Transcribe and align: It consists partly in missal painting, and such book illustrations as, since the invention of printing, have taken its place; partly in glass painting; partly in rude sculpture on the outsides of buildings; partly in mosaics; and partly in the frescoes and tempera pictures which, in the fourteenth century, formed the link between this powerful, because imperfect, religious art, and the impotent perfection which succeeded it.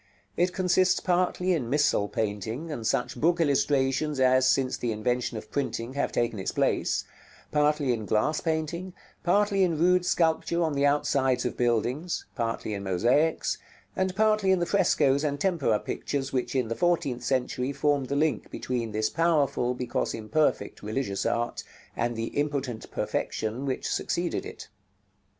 It 0.35 0.51
consists 0.51 0.99
partly 0.99 1.53
in 1.53 1.69
missal 1.69 2.07
painting, 2.07 2.71
and 2.71 2.87
such 2.87 3.21
book 3.21 3.39
illustrations 3.39 4.19
as, 4.19 4.49
since 4.49 4.75
the 4.75 4.91
invention 4.91 5.37
of 5.37 5.51
printing, 5.51 5.93
have 5.93 6.11
taken 6.11 6.39
its 6.39 6.51
place; 6.51 7.03
partly 7.51 7.93
in 7.93 8.07
glass 8.07 8.41
painting; 8.41 8.93
partly 9.23 9.61
in 9.63 9.77
rude 9.77 10.03
sculpture 10.03 10.63
on 10.63 10.73
the 10.73 10.87
outsides 10.87 11.45
of 11.45 11.55
buildings; 11.55 12.25
partly 12.33 12.73
in 12.73 12.81
mosaics; 12.83 13.59
and 13.95 14.15
partly 14.15 14.49
in 14.49 14.57
the 14.57 14.65
frescoes 14.65 15.23
and 15.23 15.39
tempera 15.39 15.77
pictures 15.79 16.33
which, 16.33 16.55
in 16.55 16.67
the 16.67 16.75
fourteenth 16.75 17.23
century, 17.23 17.71
formed 17.71 18.07
the 18.07 18.15
link 18.15 18.49
between 18.49 18.93
this 18.93 19.11
powerful, 19.11 19.75
because 19.75 20.15
imperfect, 20.15 20.81
religious 20.81 21.27
art, 21.27 21.63
and 21.95 22.15
the 22.15 22.29
impotent 22.39 22.89
perfection 22.89 23.67
which 23.67 23.87
succeeded 23.87 24.47
it. 24.47 24.67